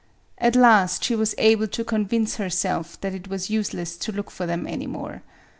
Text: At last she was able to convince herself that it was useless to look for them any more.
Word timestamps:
At 0.39 0.55
last 0.55 1.03
she 1.03 1.15
was 1.15 1.35
able 1.37 1.67
to 1.67 1.83
convince 1.83 2.37
herself 2.37 2.99
that 3.01 3.13
it 3.13 3.27
was 3.27 3.51
useless 3.51 3.95
to 3.97 4.11
look 4.11 4.31
for 4.31 4.47
them 4.47 4.65
any 4.65 4.87
more. 4.87 5.21